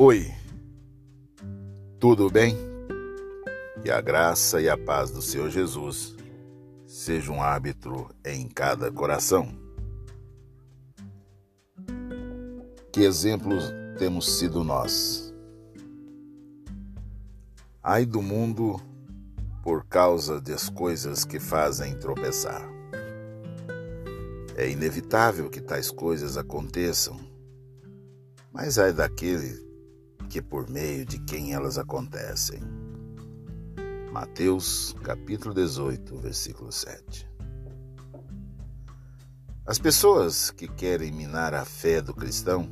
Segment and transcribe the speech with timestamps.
[0.00, 0.32] Oi,
[1.98, 2.56] tudo bem?
[3.82, 6.14] Que a graça e a paz do Senhor Jesus
[6.86, 9.48] seja um árbitro em cada coração.
[12.92, 15.34] Que exemplos temos sido nós?
[17.82, 18.80] Ai do mundo
[19.64, 22.62] por causa das coisas que fazem tropeçar.
[24.54, 27.18] É inevitável que tais coisas aconteçam,
[28.52, 29.66] mas ai daquele
[30.28, 32.60] que por meio de quem elas acontecem.
[34.12, 37.28] Mateus capítulo 18, versículo 7.
[39.66, 42.68] As pessoas que querem minar a fé do cristão,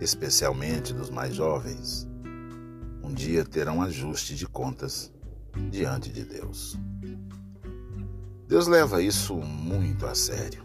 [0.00, 2.08] especialmente dos mais jovens,
[3.02, 5.12] um dia terão ajuste de contas
[5.70, 6.78] diante de Deus.
[8.46, 10.64] Deus leva isso muito a sério.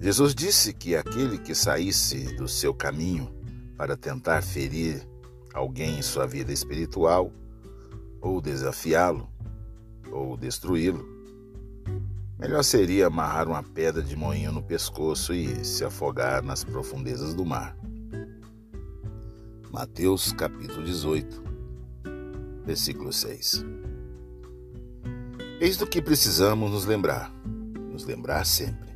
[0.00, 3.33] Jesus disse que aquele que saísse do seu caminho
[3.76, 5.06] para tentar ferir
[5.52, 7.32] alguém em sua vida espiritual,
[8.20, 9.28] ou desafiá-lo,
[10.10, 11.06] ou destruí-lo,
[12.38, 17.44] melhor seria amarrar uma pedra de moinho no pescoço e se afogar nas profundezas do
[17.44, 17.76] mar.
[19.70, 21.42] Mateus capítulo 18,
[22.64, 23.64] versículo 6.
[25.60, 27.32] Eis do que precisamos nos lembrar,
[27.92, 28.94] nos lembrar sempre.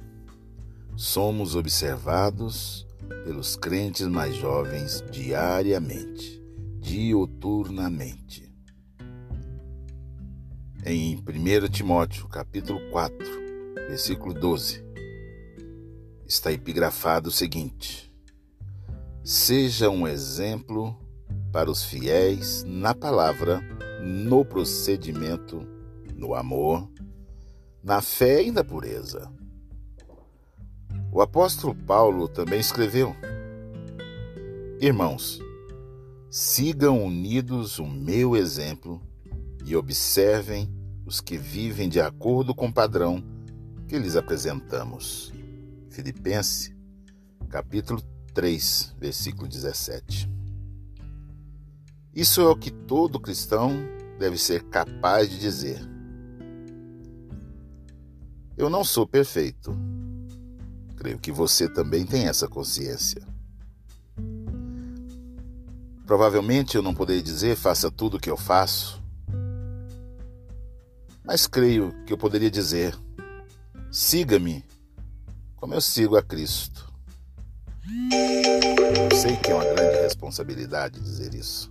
[0.97, 2.88] Somos observados
[3.25, 6.43] pelos crentes mais jovens diariamente,
[6.81, 8.49] dioturnamente.
[10.85, 13.17] Em 1 Timóteo, capítulo 4,
[13.89, 14.85] versículo 12,
[16.27, 18.13] está epigrafado o seguinte:
[19.23, 20.99] Seja um exemplo
[21.53, 23.61] para os fiéis na palavra,
[24.03, 25.67] no procedimento,
[26.15, 26.89] no amor,
[27.83, 29.31] na fé e na pureza.
[31.19, 33.13] O apóstolo Paulo também escreveu:
[34.81, 35.41] Irmãos,
[36.31, 39.03] sigam unidos o meu exemplo
[39.67, 40.73] e observem
[41.05, 43.21] os que vivem de acordo com o padrão
[43.89, 45.33] que lhes apresentamos.
[45.91, 46.73] Filipenses,
[47.49, 48.01] capítulo
[48.33, 50.31] 3, versículo 17.
[52.15, 53.73] Isso é o que todo cristão
[54.21, 55.81] deve ser capaz de dizer.
[58.57, 59.77] Eu não sou perfeito
[60.99, 63.23] Creio que você também tem essa consciência.
[66.05, 69.01] Provavelmente eu não poderia dizer faça tudo o que eu faço,
[71.23, 72.99] mas creio que eu poderia dizer
[73.93, 74.65] siga-me
[75.55, 76.91] como eu sigo a Cristo.
[78.01, 81.71] Eu sei que é uma grande responsabilidade dizer isso.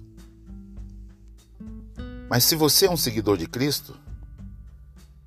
[2.30, 3.98] Mas se você é um seguidor de Cristo,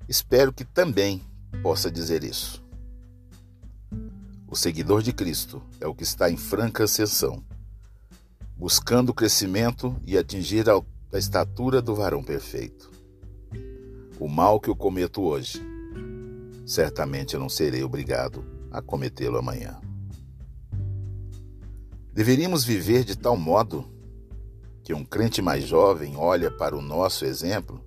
[0.07, 1.21] espero que também
[1.61, 2.63] possa dizer isso.
[4.51, 7.41] O seguidor de Cristo é o que está em franca ascensão,
[8.57, 12.91] buscando o crescimento e atingir a estatura do varão perfeito.
[14.19, 15.61] O mal que eu cometo hoje,
[16.65, 19.79] certamente eu não serei obrigado a cometê-lo amanhã.
[22.13, 23.89] Deveríamos viver de tal modo
[24.83, 27.81] que um crente mais jovem olhe para o nosso exemplo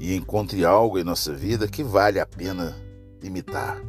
[0.00, 2.76] e encontre algo em nossa vida que vale a pena
[3.22, 3.80] imitar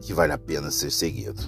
[0.00, 1.42] que vale a pena ser seguido.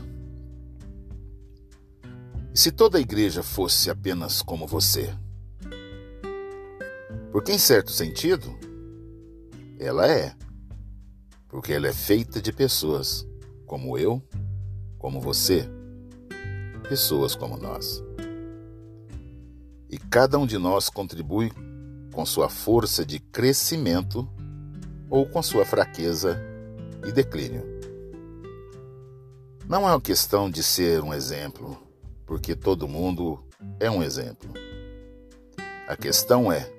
[2.54, 5.12] E se toda a igreja fosse apenas como você?
[7.30, 8.54] Porque, em certo sentido,
[9.78, 10.34] ela é.
[11.48, 13.26] Porque ela é feita de pessoas
[13.66, 14.22] como eu,
[14.98, 15.66] como você,
[16.88, 18.04] pessoas como nós.
[19.88, 21.50] E cada um de nós contribui
[22.12, 24.28] com sua força de crescimento
[25.08, 26.38] ou com sua fraqueza
[27.06, 27.71] e declínio.
[29.68, 31.78] Não é uma questão de ser um exemplo,
[32.26, 33.42] porque todo mundo
[33.78, 34.52] é um exemplo.
[35.86, 36.70] A questão é: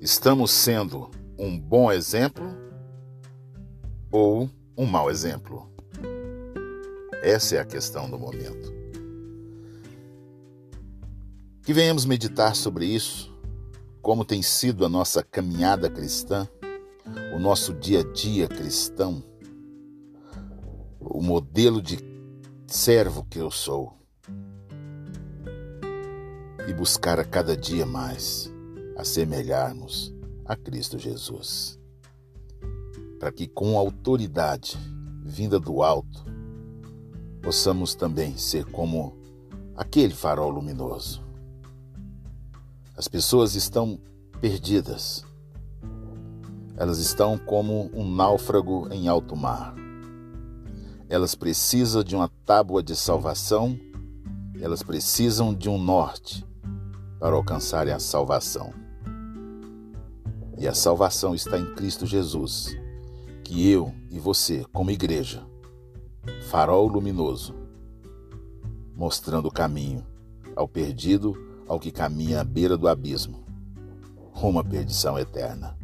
[0.00, 2.44] estamos sendo um bom exemplo
[4.10, 5.70] ou um mau exemplo?
[7.22, 8.74] Essa é a questão do momento.
[11.62, 13.32] Que venhamos meditar sobre isso,
[14.02, 16.46] como tem sido a nossa caminhada cristã,
[17.34, 19.22] o nosso dia a dia cristão
[21.14, 21.96] o modelo de
[22.66, 23.96] servo que eu sou
[26.66, 28.52] e buscar a cada dia mais
[28.96, 30.12] assemelharmos
[30.44, 31.78] a Cristo Jesus,
[33.20, 34.76] para que com autoridade
[35.24, 36.24] vinda do alto
[37.40, 39.16] possamos também ser como
[39.76, 41.22] aquele farol luminoso.
[42.96, 44.00] As pessoas estão
[44.40, 45.24] perdidas.
[46.76, 49.83] Elas estão como um náufrago em alto mar
[51.08, 53.78] elas precisam de uma tábua de salvação
[54.64, 56.42] elas precisam de um norte
[57.20, 58.72] para alcançarem a salvação.
[60.56, 62.74] E a salvação está em Cristo Jesus,
[63.42, 65.44] que eu e você, como igreja,
[66.48, 67.54] farol luminoso,
[68.96, 70.06] mostrando o caminho
[70.56, 71.36] ao perdido,
[71.68, 73.44] ao que caminha à beira do abismo,
[74.32, 75.76] rumo à perdição eterna.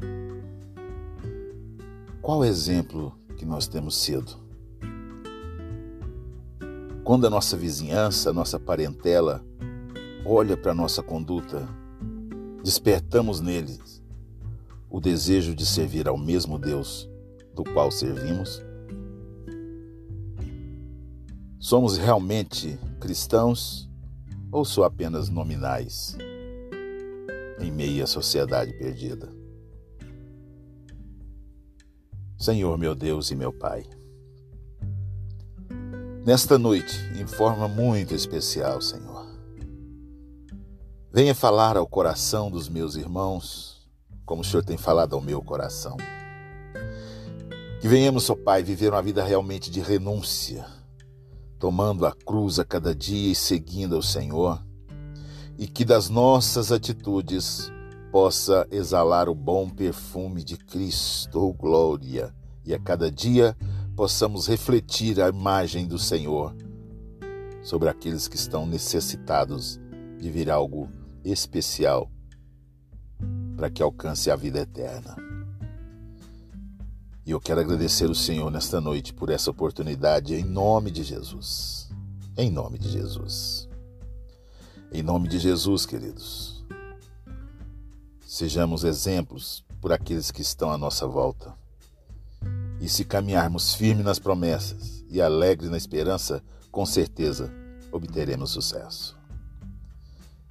[2.23, 4.50] Qual exemplo que nós temos sido?
[7.11, 9.45] Quando a nossa vizinhança, a nossa parentela
[10.25, 11.69] olha para a nossa conduta,
[12.62, 14.01] despertamos neles
[14.89, 17.11] o desejo de servir ao mesmo Deus
[17.53, 18.62] do qual servimos?
[21.59, 23.91] Somos realmente cristãos
[24.53, 26.17] ou só apenas nominais
[27.61, 29.35] em meio à sociedade perdida?
[32.39, 33.85] Senhor, meu Deus e meu Pai,
[36.25, 39.26] nesta noite, em forma muito especial, Senhor,
[41.12, 43.88] venha falar ao coração dos meus irmãos,
[44.25, 45.96] como o Senhor tem falado ao meu coração.
[47.81, 50.67] Que venhamos, ó Pai, viver uma vida realmente de renúncia
[51.61, 54.64] tomando a cruz a cada dia e seguindo ao Senhor,
[55.58, 57.70] e que das nossas atitudes
[58.11, 62.34] possa exalar o bom perfume de Cristo, oh glória,
[62.64, 63.55] e a cada dia
[64.00, 66.56] possamos refletir a imagem do Senhor
[67.62, 69.79] sobre aqueles que estão necessitados
[70.19, 70.88] de vir algo
[71.23, 72.11] especial
[73.55, 75.14] para que alcance a vida eterna.
[77.26, 81.91] E eu quero agradecer o Senhor nesta noite por essa oportunidade, em nome de Jesus.
[82.38, 83.69] Em nome de Jesus.
[84.91, 86.64] Em nome de Jesus, queridos.
[88.26, 91.55] Sejamos exemplos por aqueles que estão à nossa volta.
[92.81, 97.53] E se caminharmos firme nas promessas e alegres na esperança, com certeza
[97.93, 99.19] obteremos sucesso.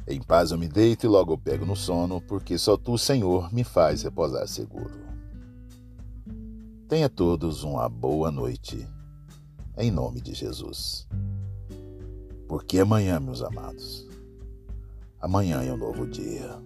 [0.08, 3.54] Em paz eu me deito e logo eu pego no sono, porque só tu, Senhor,
[3.54, 5.10] me faz reposar seguro.
[6.88, 8.88] Tenha todos uma boa noite,
[9.78, 11.08] em nome de Jesus.
[12.48, 14.08] Porque amanhã, meus amados,
[15.22, 16.60] amanhã é um novo dia.